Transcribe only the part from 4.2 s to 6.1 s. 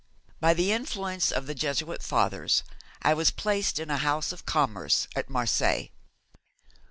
of commerce at Marseilles.